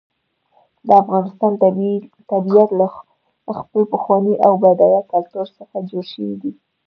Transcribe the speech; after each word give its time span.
د 0.87 0.89
افغانستان 1.01 1.51
طبیعت 2.31 2.69
له 2.79 2.87
خپل 3.59 3.81
پخواني 3.93 4.33
او 4.45 4.53
بډایه 4.61 5.01
کلتور 5.11 5.47
څخه 5.57 5.75
جوړ 5.89 6.03
شوی 6.13 6.35
دی. 6.41 6.51